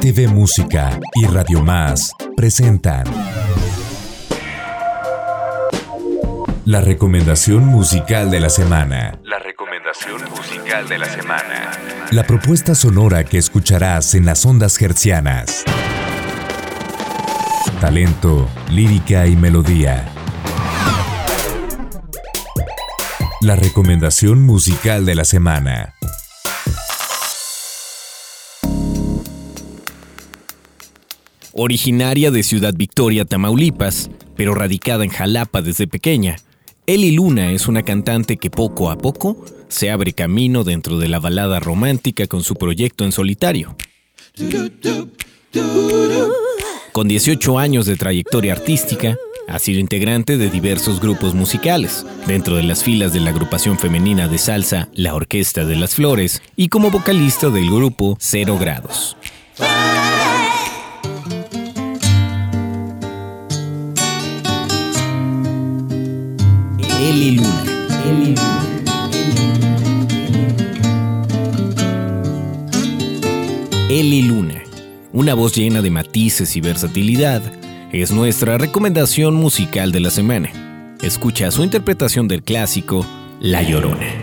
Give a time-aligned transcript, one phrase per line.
[0.00, 3.04] TV Música y Radio Más presentan
[6.64, 9.18] la recomendación musical de la semana.
[9.24, 11.70] La recomendación musical de la semana.
[12.12, 15.64] La propuesta sonora que escucharás en las ondas hercianas.
[17.78, 20.10] Talento, lírica y melodía.
[23.42, 25.94] La recomendación musical de la semana.
[31.62, 36.36] Originaria de Ciudad Victoria, Tamaulipas, pero radicada en Jalapa desde pequeña,
[36.86, 41.18] Eli Luna es una cantante que poco a poco se abre camino dentro de la
[41.18, 43.76] balada romántica con su proyecto en solitario.
[46.92, 52.62] Con 18 años de trayectoria artística, ha sido integrante de diversos grupos musicales, dentro de
[52.62, 56.90] las filas de la agrupación femenina de salsa La Orquesta de las Flores y como
[56.90, 59.18] vocalista del grupo Cero Grados.
[67.02, 67.64] Eli Luna.
[68.04, 68.66] Eli Luna.
[73.88, 74.62] Eli Luna,
[75.14, 77.40] una voz llena de matices y versatilidad,
[77.90, 80.96] es nuestra recomendación musical de la semana.
[81.00, 83.06] Escucha su interpretación del clásico
[83.40, 84.19] La Llorona.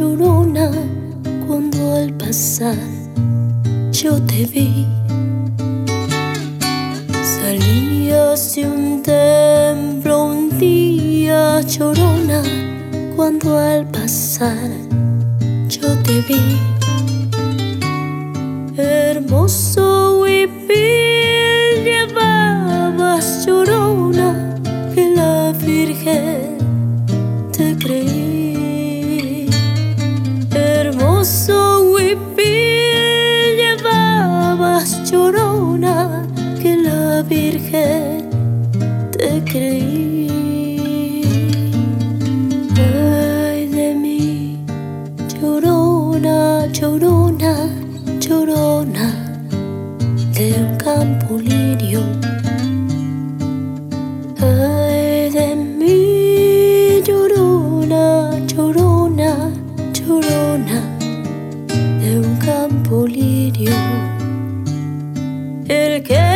[0.00, 0.70] Llorona
[1.46, 2.78] cuando al pasar
[3.92, 4.86] yo te vi.
[7.22, 12.42] Salías de un templo un día llorona
[13.14, 14.70] cuando al pasar
[15.68, 16.56] yo te vi.
[18.78, 20.46] Hermoso y
[39.44, 40.28] creí.
[42.76, 44.58] Ay de mí,
[45.40, 47.52] llorona, llorona,
[48.20, 49.06] llorona
[50.34, 52.02] de un campo lirio.
[54.40, 59.50] Ay de mí, llorona, llorona,
[59.92, 60.78] llorona
[62.00, 63.72] de un campo lirio.
[65.68, 66.29] El que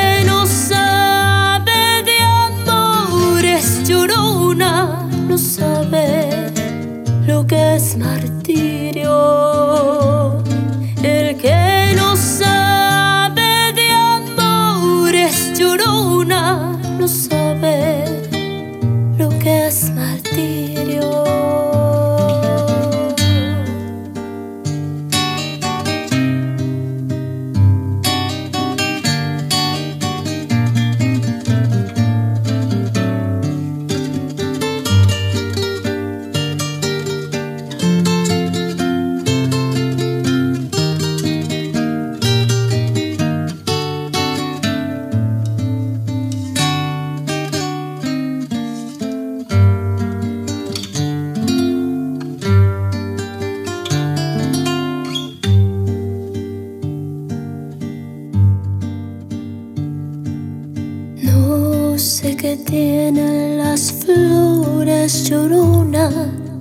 [62.65, 66.11] tienen las flores llorona,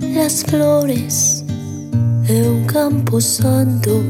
[0.00, 1.44] las flores
[2.26, 4.00] de un campo santo.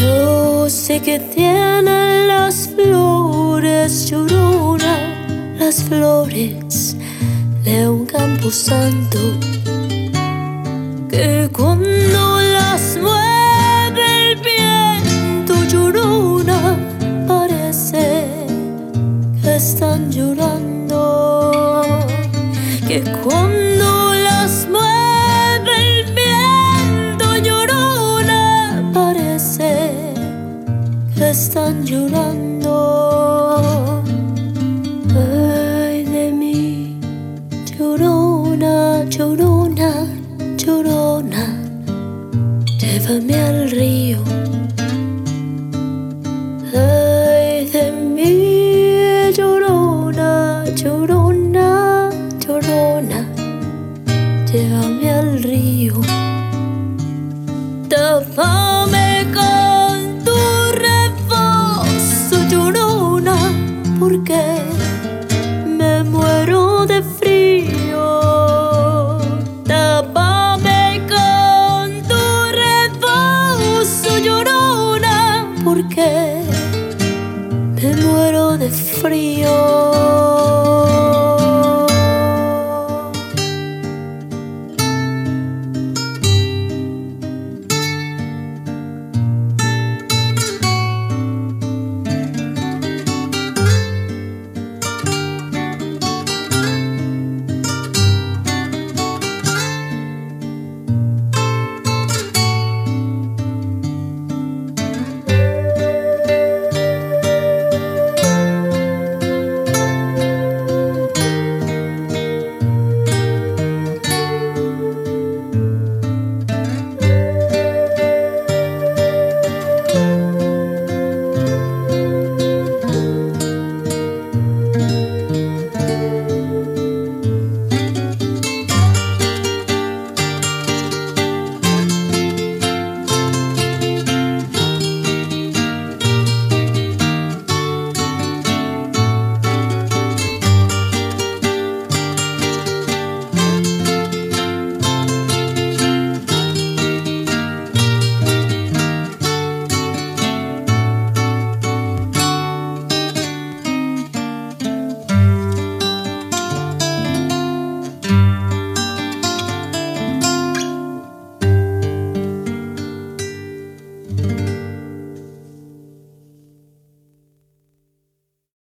[0.00, 4.96] No sé qué tienen las flores llorona,
[5.58, 6.96] las flores
[7.64, 9.18] de un campo santo.
[11.08, 12.23] Que cuando
[75.74, 76.40] porque
[77.74, 80.63] me muero de frío.